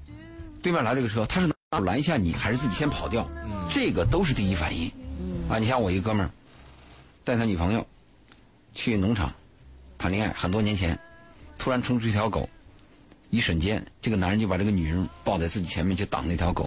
[0.64, 1.52] 对面来了个车，他是
[1.84, 3.28] 拦一下你，还是自己先跑掉？
[3.44, 4.90] 嗯，这个都是第一反应。
[5.20, 6.30] 嗯，啊，你像我一哥们儿，
[7.22, 7.86] 带他女朋友
[8.72, 9.30] 去农场。
[9.98, 10.98] 谈恋爱很多年前，
[11.58, 12.48] 突然冲出一条狗，
[13.28, 16.66] 一瞬间，这个男人就把这个女人抱在自己前面去挡那条狗，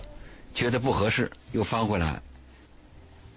[0.53, 2.21] 觉得不合适，又翻回来，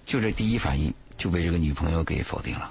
[0.04, 2.70] 就这第一反应就被这个女朋友给否定了。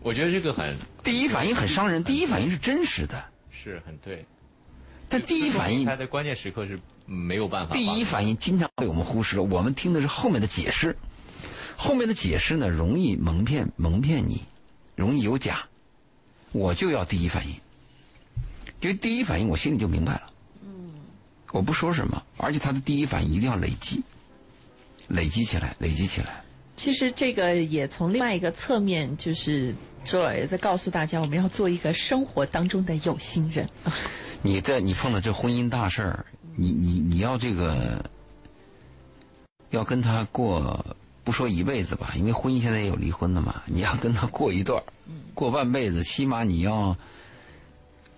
[0.00, 0.74] 我觉得这个很
[1.04, 4.24] 第一反应很伤人，第一反应是真实的，是很对。
[5.08, 7.74] 但第一反应他在关键时刻是没有办法。
[7.74, 10.96] 第一反应经常被我们忽视了，我们听的是后面的解释，
[11.76, 14.42] 后面的解释呢容易蒙骗蒙骗你，
[14.94, 15.66] 容易有假。
[16.52, 17.52] 我就要第一反应，
[18.80, 20.32] 因为第一反应我心里就明白了。
[20.62, 20.92] 嗯，
[21.52, 24.02] 我不说什么，而且他的第一反应一定要累积，
[25.08, 26.42] 累积起来，累积起来。
[26.76, 33.68] 其实这个也从另外一个侧面，就是周老爷在告诉大家，我们要做一个生活当中的有心人。
[34.42, 38.04] 你在你碰到这婚姻大事儿，你你你要这个
[39.70, 44.84] 要跟他过，不说一辈子吧，因为婚姻现在也有离婚的嘛，你要跟他过一段儿。
[45.34, 46.96] 过半辈子，起码你要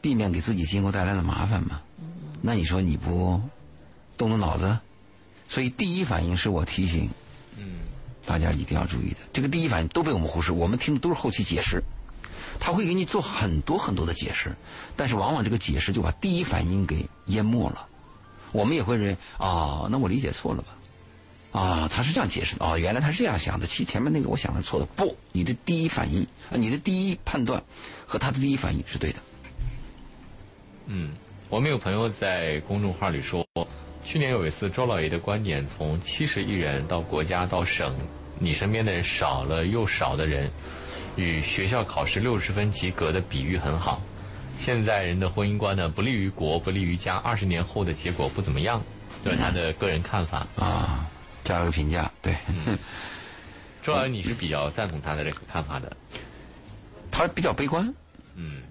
[0.01, 1.81] 避免给自己今后带来的麻烦嘛。
[2.41, 3.41] 那你说你不
[4.17, 4.79] 动动脑子？
[5.49, 7.11] 所以第一反应是我提醒，
[8.25, 9.17] 大家一定要注意的。
[9.33, 11.83] 这个第一反应都被我们忽视，我们听的都是后期解释，
[12.61, 14.55] 他会给你做很多很多的解释，
[14.97, 17.87] 但是往往这个解释就把第一反应给淹没了。
[18.53, 20.77] 我们也会认为啊，那我理解错了吧？
[21.59, 23.67] 啊，他是这样解释的哦，原来他是这样想的。
[23.67, 27.61] 其实前面那个我想的是错的，不，你的第一反应啊，你的第一判断
[28.07, 29.19] 和他的第一反应是对的。
[30.87, 31.11] 嗯，
[31.49, 33.45] 我们有朋友在公众号里说，
[34.05, 37.95] 去年有一次周老爷的观点从七十亿人到国家到省，
[38.39, 40.51] 你身边的人少了又少的人，
[41.21, 44.01] 与学校考试六十分及格的比喻很好。
[44.59, 48.83] 现在人的婚姻观呢，不利于国，不利于家，二十年后的结果不怎么样，
[49.25, 51.07] 这是他的个人看法啊。
[51.45, 52.35] 加了个评价，对。
[53.83, 55.97] 周老师，你是比较赞同他的这个看法的？
[57.11, 57.93] 他比较悲观。
[58.35, 58.63] 嗯，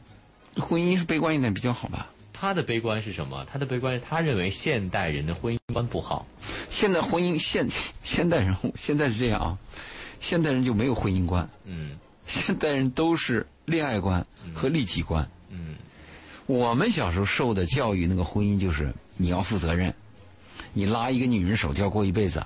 [0.56, 2.08] 婚姻是悲观一点比较好吧？
[2.32, 3.46] 他的悲观是什么？
[3.52, 6.26] 他的悲观是他认为现代人的婚姻观不好。
[6.70, 7.68] 现在婚姻现
[8.04, 9.58] 现代人现在是这样啊，
[10.22, 11.50] 现代人就没有婚姻观。
[11.66, 11.98] 嗯，
[12.30, 15.28] 现代人都是恋爱观和利己观。
[15.50, 15.76] 嗯，
[16.46, 19.94] 我们小时候受的教育，那个婚姻就是你要负责任。
[20.74, 22.42] 你拉一个女人手就要过一辈子，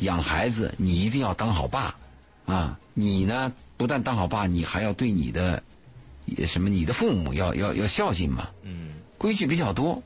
[0.00, 1.94] 养孩子你一定要当好爸，
[2.46, 5.62] 啊，你呢不但当好爸，你还要对你的
[6.46, 8.94] 什么你的父母要要要孝敬嘛，嗯。
[9.18, 10.02] 规矩比较多，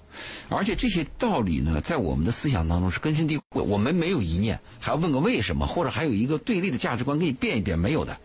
[0.48, 8.16] 而且这些道理呢，在我们的思想当中是根深蒂固，我们没有一念，还要问个为什么，或者还有一个对立的价值观给你变一变，没有的，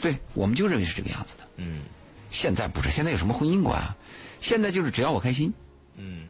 [0.00, 1.44] 对，我们就认为是这个样子的。
[1.56, 1.82] 嗯，
[2.30, 3.96] 现在不是，现在有什么婚姻观啊？
[4.40, 5.52] 现在就是只要我开心，
[5.96, 6.28] 嗯，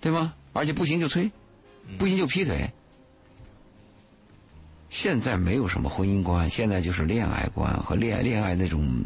[0.00, 0.34] 对吗？
[0.52, 1.30] 而且不行就催，
[1.98, 2.70] 不行就劈腿。
[4.90, 9.04] 现在没有什么婚姻观，现在就是恋爱观和恋恋爱那种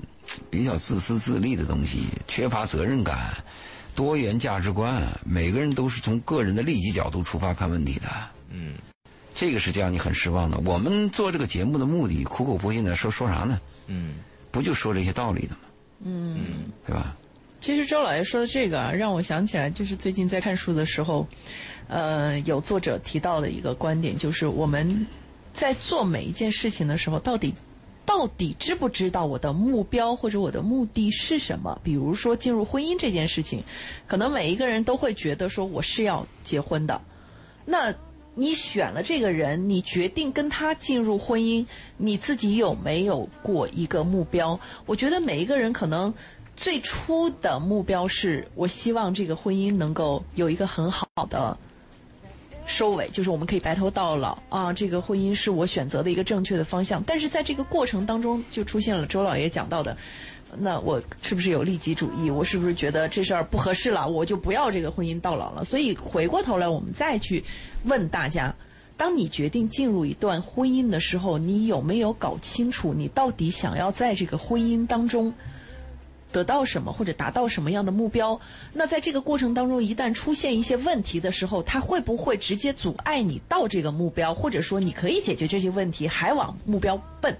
[0.48, 3.34] 比较自私自利的东西，缺乏责任感，
[3.94, 8.08] 多元价值观，每个人都是从个人的利己角度出发看问题的。
[8.50, 8.74] 嗯，
[9.34, 10.58] 这个是让你很失望的。
[10.64, 13.60] 我们做这个节目的目的，苦口婆心的说说啥呢？
[13.86, 14.16] 嗯，
[14.50, 15.60] 不就说这些道理的吗？
[16.04, 16.44] 嗯，
[16.86, 17.16] 对吧？
[17.60, 21.26] 其实周老爷说的这个啊，让我想起来，就是最近在看书的时候，
[21.88, 25.06] 呃，有作者提到的一个观点，就是我们
[25.52, 27.54] 在做每一件事情的时候，到底
[28.04, 31.80] 到底知不知道我的目标或者我的目的是什么？
[31.82, 33.62] 比如说进入婚姻这件事情，
[34.06, 37.00] 可能每一个人都会觉得说我是要结婚的，
[37.64, 37.94] 那。
[38.34, 41.66] 你选了这个人，你决定跟他进入婚姻，
[41.98, 44.58] 你自己有没有过一个目标？
[44.86, 46.12] 我觉得每一个人可能
[46.56, 51.56] 最初的目标是我希望这个婚姻能够有一个很好的
[52.64, 54.72] 收尾，就是我们可以白头到老啊。
[54.72, 59.96] 这个婚姻是我选择的一个正确的方向，但是在这个过程当中，就出现了周老爷讲到的。
[60.58, 62.30] 那我是不是有利己主义？
[62.30, 64.06] 我是不是觉得这事儿不合适了？
[64.08, 65.64] 我就不要这个婚姻到老了。
[65.64, 67.44] 所以回过头来，我们再去
[67.84, 68.54] 问大家：
[68.96, 75.32] 当你决定进入一段婚姻的时候，你有没有搞清楚你到底想要在这个婚姻当中
[76.30, 78.40] 得到什么，或者达到什么样的目标？
[78.74, 84.34] 那在这个过程当中，一旦出现一些问题的时候，它会不会直接阻碍你到这个目标？
[84.34, 87.36] 或者说，你可以解决这些问题，还往目标奔？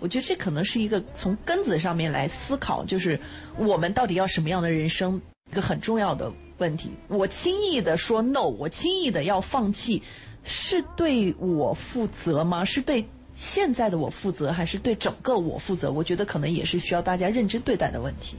[0.00, 3.18] 我觉得这可能是一个从根子上面来思考，就是
[3.56, 6.90] 我们到底要什么样的人生，一个很重要的问题。
[7.08, 10.02] 我轻易的说 no，我轻易的要放弃，
[10.44, 12.64] 是对我负责吗？
[12.64, 13.04] 是对
[13.34, 15.90] 现在的我负责，还是对整个我负责？
[15.90, 18.36] 我觉得可能也是需要大家认真对待的问题。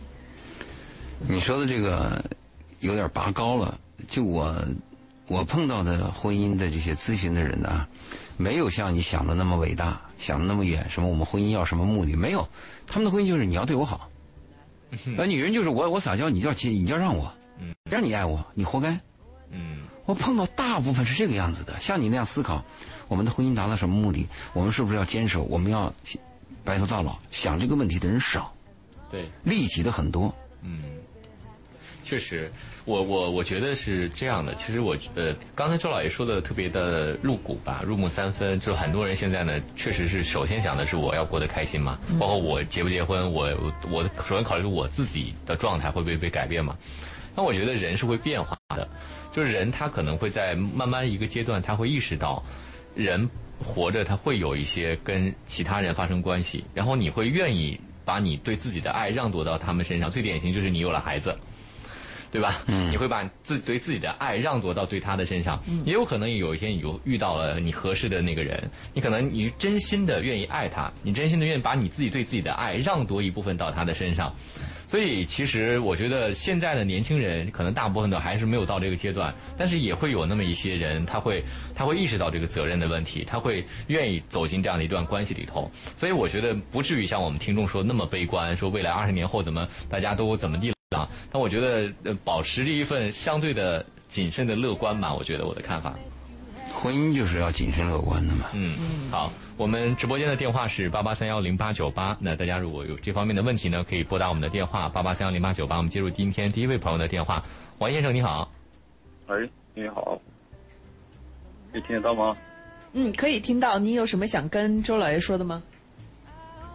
[1.20, 2.24] 你说的这个
[2.80, 3.80] 有点拔高了。
[4.10, 4.54] 就我
[5.28, 7.88] 我碰到的婚姻的这些咨询的人呢，
[8.38, 10.02] 没有像你想的那么伟大。
[10.18, 12.16] 想的那么远，什么我们婚姻要什么目的？
[12.16, 12.48] 没有，
[12.88, 14.10] 他们的婚姻就是你要对我好。
[15.18, 17.30] 那女人就是我，我撒娇，你就要亲，你就要让我，
[17.90, 18.98] 让你爱我，你活该。
[19.50, 21.78] 嗯，我碰到大部分是这个样子的。
[21.82, 22.64] 像你那样思考，
[23.10, 24.26] 我们的婚姻达到什么目的？
[24.54, 25.44] 我们是不是要坚守？
[25.44, 25.94] 我们要
[26.64, 27.20] 白头到老？
[27.30, 28.54] 想这个问题的人少，
[29.12, 30.34] 对，利己的很多。
[30.62, 30.82] 嗯，
[32.06, 32.50] 确实。
[32.86, 38.60] 我我我觉得是这样的，其实我呃，刚才周老爷说的特别的入骨吧，入木三分。
[38.60, 43.50] 就很多人现在呢，确实是首先想的是我要过得开心嘛，包括我结不结婚，我
[43.90, 46.78] 我首先考虑我自己的状态会不会被改变嘛。
[47.34, 48.86] 那我觉得人是会变化的，
[49.32, 52.44] 就是人他可能会在慢慢一个阶段，他会意识到，
[52.96, 53.30] 人
[53.64, 60.12] 活着他会有一些跟其他人发生关系，然后你会愿意把你对自己的爱让渡到他们身上。
[60.12, 61.34] 最典型就是你有了孩子。
[62.34, 62.64] 对吧？
[62.66, 68.60] 嗯，你会把自己对自己的爱让渡到对他的身上，也有可能有一天你就遇到了你合适的那个人，
[68.92, 74.34] 你可能你真心的愿意爱他，你真心的愿意把你自己对自己的爱让夺一部分到他的身上，
[74.88, 81.44] 所以其实我觉得现在的年轻人可能大部分都还是没有到这个阶段，但是也会有那么一些人，他会
[81.76, 90.73] 他会意识到这个责任的问题，他会愿意走进这样的一段关系里头，所以我觉得不至于像我们听众说那么悲观，说未来二十年后怎么大家都怎么地。
[90.94, 95.14] 啊，但我觉得呃，保持着一份相对的谨慎的乐观吧。
[95.14, 95.96] 我觉得我的看法，
[96.74, 98.46] 婚姻就是要谨慎乐观的嘛。
[98.54, 98.78] 嗯，
[99.12, 102.16] 好，我们直播间的电话是八八三幺零八九八。
[102.20, 105.78] 那大家如果有这方面的问题呢，可以拨打我们的电话八八三幺零八九八。
[105.78, 107.44] 我们接入今天第一位朋友的电话，
[107.80, 108.52] 王先生你好。
[109.28, 110.20] 喂，你好，
[111.72, 112.36] 可以听得到吗？
[112.94, 113.80] 嗯，可以听到。
[113.80, 115.64] 你有什么想跟周老爷说的吗？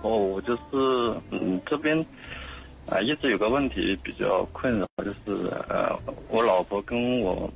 [0.03, 2.05] 哦，我就是嗯这边。
[2.91, 5.95] 啊，一直有个问题比较困扰，就是呃，
[6.31, 7.51] 我老婆跟我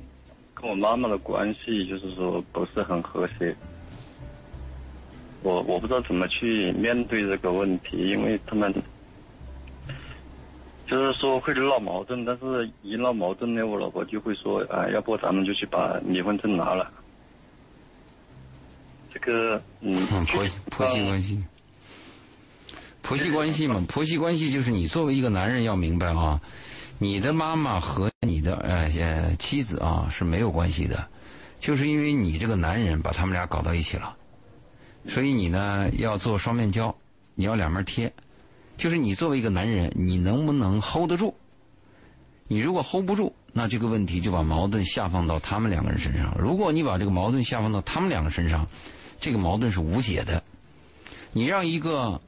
[0.53, 3.55] 跟我妈妈的关系，就是说不是很和谐。
[5.41, 8.71] 我我不知道怎么去面对这个问题，因为他们
[10.87, 16.91] 就是说会闹矛盾，但是一闹矛盾呢，我老婆就会说啊，要不咱们就去把离婚证拿了。
[19.09, 21.43] 这个嗯，婆婆媳关系。
[23.03, 26.39] 婆媳关系嘛，婆媳关系就是你作为一个男人要明白啊，
[26.97, 31.05] 你的妈妈和你的呃妻子啊是没有关系的，
[31.59, 34.15] 就是因为你这个男人把他们俩搞到一起了，
[35.05, 36.95] 所以你呢要做双面胶，
[37.35, 38.11] 你要两面贴，
[38.77, 41.35] 就是你作为一个男人，你能不能 hold 得住？
[42.47, 46.33] 你如果 hold 不住，那这个问题就把矛盾下放到他们两个人身上。
[46.39, 48.65] 如果你把这个矛盾下放到他们两个身上，
[49.19, 50.41] 这个矛盾是无解的。
[51.33, 52.19] 你让一个。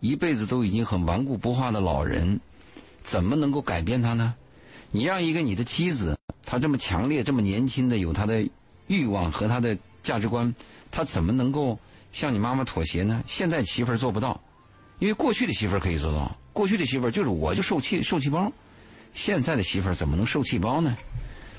[0.00, 2.38] 一辈子都已经很顽固不化的老人，
[3.02, 4.34] 怎么能够改变他呢？
[4.90, 8.48] 你让一个你的妻子，她这么强烈、这么年轻的有她的
[8.86, 10.54] 欲望和她的价值观，
[10.90, 11.78] 她怎么能够
[12.12, 13.22] 向你妈妈妥协呢？
[13.26, 14.40] 现在媳妇儿做不到，
[14.98, 16.34] 因为过去的媳妇儿可以做到。
[16.52, 18.50] 过去的媳妇儿就是我就受气受气包，
[19.12, 20.96] 现在的媳妇儿怎么能受气包呢？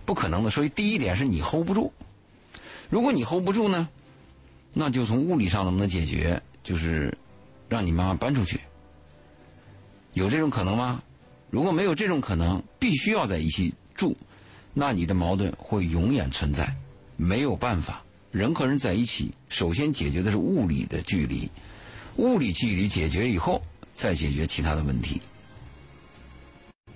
[0.05, 0.49] 不可能的。
[0.49, 1.93] 所以第一点是你 hold 不住，
[2.89, 3.87] 如果你 hold 不住呢，
[4.73, 6.41] 那就从物理上能不能解决？
[6.63, 7.15] 就是
[7.69, 8.59] 让你妈妈搬出去，
[10.13, 11.01] 有这种可能吗？
[11.51, 14.17] 如果没有这种可能，必须要在一起住，
[14.73, 16.75] 那你的矛盾会永远存在，
[17.15, 18.03] 没有办法。
[18.31, 21.49] 人和人在一起，首先解决的是物理的距离，
[22.17, 23.61] 物理距离解决以后，
[23.93, 25.19] 再解决其他的问题。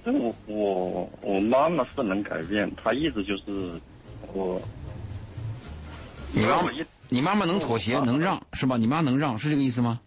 [0.05, 3.81] 我我我妈妈是能改变，她一直就是
[4.33, 4.61] 我。
[6.31, 6.71] 你妈妈，
[7.09, 8.77] 你妈妈能妥协，能让是吧？
[8.77, 9.99] 你妈能让，是这个意思吗？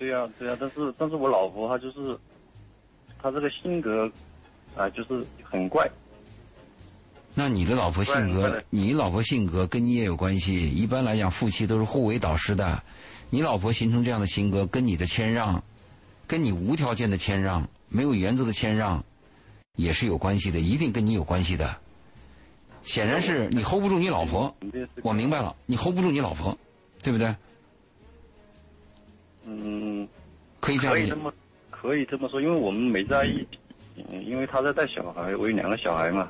[0.00, 2.18] 对呀，对呀，但是但是我老婆她就是，
[3.20, 4.10] 她这个性格，
[4.74, 5.86] 啊，就是很怪。
[7.34, 10.70] 那你的老婆性格，你老婆性格跟你也有关系。
[10.70, 12.82] 一般来讲，夫妻都是互为导师的。
[13.28, 15.62] 你老婆形成这样的性格，跟你的谦让，
[16.26, 19.04] 跟你无条件的谦让、没有原则的谦让，
[19.76, 21.76] 也是有关系的，一定跟你有关系的。
[22.82, 24.56] 显然是你 hold 不住你老婆，
[25.04, 26.56] 我明白了，你 hold 不住你老婆，
[27.02, 27.36] 对不对？
[29.46, 30.06] 嗯，
[30.60, 30.94] 可以这样。
[30.94, 31.32] 可以这么，
[31.70, 33.48] 可以这么说，因为我们没在一起，
[34.24, 36.28] 因为他在带小孩，我有两个小孩嘛。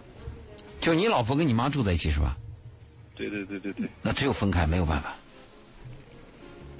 [0.81, 2.37] 就你老婆跟你妈住在一起是吧？
[3.15, 3.89] 对对对对对。
[4.03, 5.15] 那只有分开，没有办法，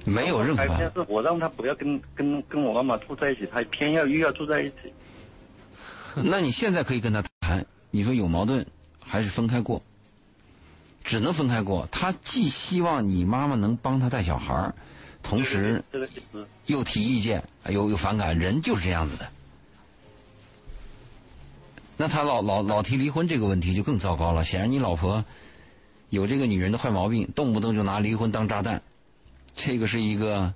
[0.05, 0.65] 没有任何。
[0.67, 4.75] 但是我让他不要跟跟跟我妈妈住在一起，他偏要又要住在一起。
[6.15, 8.65] 那你现在可以跟他谈，你说有矛盾，
[9.03, 9.81] 还是分开过？
[11.03, 11.87] 只能分开过。
[11.91, 14.71] 他既希望你妈妈能帮他带小孩
[15.23, 15.83] 同时
[16.65, 19.27] 又提意见，又又反感，人就是这样子的。
[21.97, 24.43] 那他老老老提离婚这个问题就更糟糕了。
[24.43, 25.23] 显然你老婆
[26.09, 28.81] 有这个女人的坏毛病，动不动就拿离婚当炸弹，
[29.55, 30.51] 这个是一个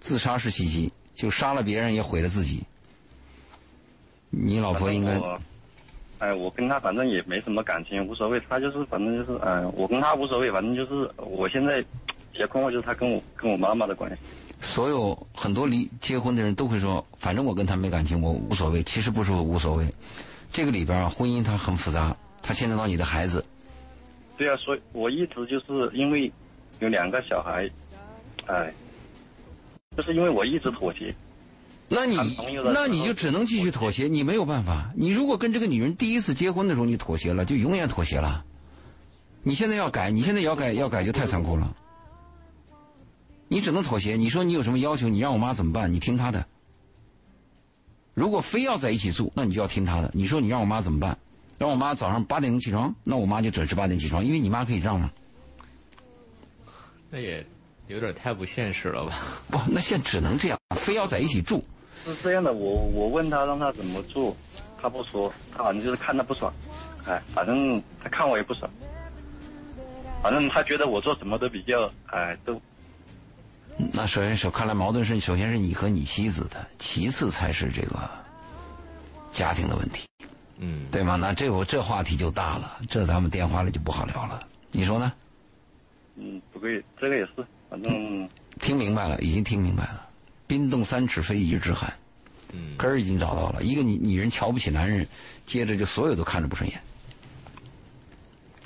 [0.00, 2.62] 自杀式袭击，就杀了别人也毁了自己。
[4.30, 5.20] 你老婆应该，
[6.18, 8.40] 哎，我跟他反正也没什么感情，无所谓。
[8.48, 11.84] 他就是反正就是，嗯，我跟他无所谓，反正就是我现在
[12.36, 14.16] 结婚后就是他跟我跟我妈妈的关系。
[14.60, 18.82] 所有很多离结婚的人都会说，反正我跟他没感情，我无所谓。
[18.84, 19.86] 其实不是无所谓。
[20.50, 23.44] 这个里边啊，婚姻它很复杂，它牵扯到你的孩子。
[24.38, 26.32] 对啊，所以我一直就是因为
[26.80, 27.70] 有两个小孩，
[28.46, 28.72] 哎，
[29.96, 31.14] 就是因为我一直妥协。
[31.88, 32.16] 那你
[32.64, 34.90] 那你就只能继续妥协，你没有办法。
[34.96, 38.44] 你如果跟这个女人第一次结婚的时候你妥协了，就永远妥协了。
[39.42, 41.76] 你现在要改，你现在要改要改就太残酷了。
[43.48, 44.16] 你只能妥协。
[44.16, 45.08] 你说你有什么要求？
[45.08, 45.92] 你让我妈怎么办？
[45.92, 46.46] 你听她的。
[48.14, 50.10] 如果非要在一起住，那你就要听他的。
[50.14, 51.18] 你说你让我妈怎么办？
[51.58, 55.10] 让我妈早上八点钟起床，那我妈就准时八点起床，因为你妈可以让吗？
[57.10, 57.46] 那也
[57.88, 59.18] 有点太不现实了吧？
[59.50, 61.62] 不，那现在只能这样，非要在一起住。
[62.06, 64.34] 是这样的，我我问他让他怎么做，
[64.80, 66.50] 他不说，他反正就是看他不爽，
[67.06, 68.70] 哎，反正他看我也不爽，
[70.22, 72.58] 反正他觉得我做什么都比较，哎，都。
[73.76, 77.98] 那首先首看来矛盾是首先是你和你妻子的，其次才是这个
[79.32, 80.06] 家庭的问题，
[80.58, 81.16] 嗯，对吗？
[81.16, 84.46] 那这我这话题就大了，这咱们电话里就不好聊了。
[84.70, 85.12] 你说呢？
[86.16, 88.28] 嗯，不对，这个也是，反正
[88.60, 90.08] 听明白了，已经听明白了。
[90.46, 91.92] 冰冻三尺非一日之寒，
[92.54, 93.62] 嗯，根儿已经找到了。
[93.62, 95.06] 一个女女人瞧不起男人，
[95.44, 96.80] 接着就所有都看着不顺眼。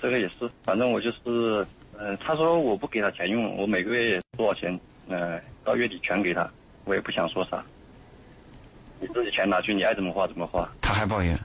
[0.00, 1.66] 这个也是，反正我就是，
[1.98, 4.78] 嗯，他说我不给他钱用，我每个月多少钱？
[5.10, 6.50] 呃，到月底全给他，
[6.84, 7.62] 我也不想说啥。
[9.00, 10.70] 你自己钱拿去，你爱怎么花怎么花。
[10.80, 11.38] 他还抱怨？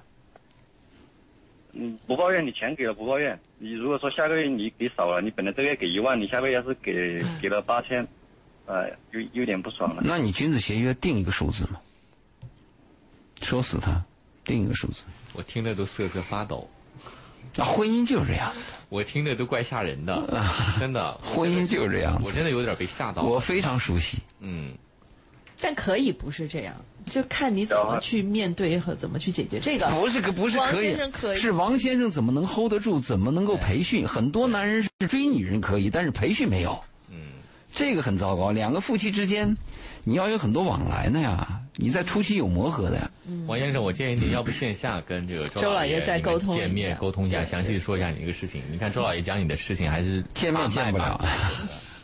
[1.74, 3.38] 嗯，不抱怨，你钱给了不抱怨。
[3.58, 8.08] 你如果说下个月你给少了，你本来这个月给一万，你下个月要是给给了八千，
[8.66, 10.04] 呃，有有点不爽了。
[10.06, 11.82] 那你君子协约定一个数字嘛？
[13.42, 14.02] 说死他，
[14.44, 15.04] 定一个数字。
[15.34, 16.70] 我听着都瑟瑟发抖。
[17.56, 20.44] 那婚姻就是这样子的，我听着都怪吓人的，
[20.80, 21.14] 真的。
[21.24, 23.24] 婚姻就是这样，我真的有点被吓到。
[23.24, 24.74] 我非常熟悉，嗯。
[25.62, 26.76] 但可以不是这样，
[27.10, 29.88] 就看你怎么去面对和怎么去解决这个。
[29.88, 33.00] 不是可不是可以，是王先生怎么能 hold 得住？
[33.00, 34.06] 怎么能够培训？
[34.06, 36.78] 很多男人是追女人可以，但是培训没有。
[37.10, 37.16] 嗯，
[37.74, 38.52] 这个很糟糕。
[38.52, 39.56] 两个夫妻之间，
[40.06, 41.60] 你要有很多往来的呀。
[41.78, 43.12] 你在初期有磨合的呀，
[43.48, 48.62] 王先生，我建议你要不线下跟这个周老爷再沟通见面沟通一下，详细说一下你这个事情。
[48.72, 51.20] 你看周老爷讲你的事情还是见面见不了，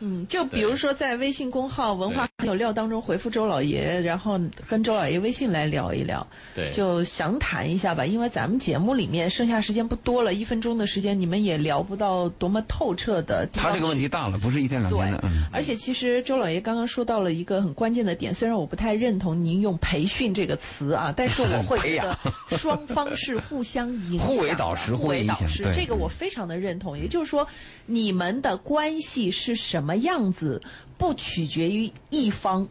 [0.00, 8.04] 嗯，就比如说在微信公号“文化很有料”当中回复周老爷，然后跟周老爷微信来聊一聊，对就详谈一下吧。
[8.04, 15.20] 因为咱们节目里面剩下时间不多了，一分钟的时间，你们也聊不到多么透彻的他这个问题大了，不是一天两天的。
[15.24, 26.98] 嗯，而且其实周老爷刚刚说到了一个很关键的点，虽然我不太认同您用“培训”这个词啊，但是我会 觉得双方是互相影响、互为导师互互为导师，这个我非常的认同。
[26.98, 27.46] 也就是说，
[27.86, 30.60] 你们的关系是什么样子，
[31.02, 32.68] 不取决于一方。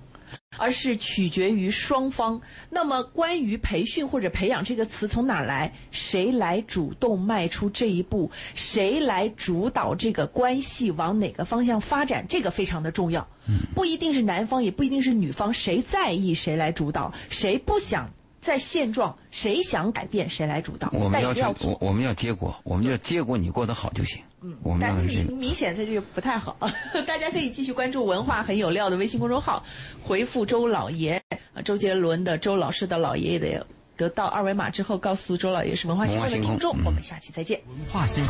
[0.58, 2.40] 而是取决于双方。
[2.70, 5.74] 那么，关于培训或者培养这个词从哪来？
[5.92, 8.32] 谁来主动迈出这一步？
[8.56, 12.26] 谁来主导这个关系往哪个方向发展？
[12.30, 13.28] 这个非常的重要。
[13.76, 17.14] 不一定是男方，也不一定是女方，谁在意谁来主导？
[17.30, 18.10] 谁不想
[18.40, 19.18] 在现状？
[19.32, 20.90] 谁想改变谁来主导？
[20.94, 24.22] 我们要求我我们要结果，我们要结果你过得好就行。
[24.42, 26.58] 嗯，我们但是明明显这就不太好，
[27.06, 29.64] 大家可以继续关注“文化很有料”的微信公众号，
[30.04, 31.22] 回复“周老爷”
[31.54, 33.66] 啊，周杰伦的周老师的老爷爷的
[33.96, 36.76] 得到二维码之后，告诉周老爷是文化星空的听众。
[36.78, 37.62] 嗯我们下期再见。
[37.68, 38.30] 文化星空。